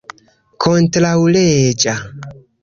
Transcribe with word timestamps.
kontraŭleĝa 0.63 1.95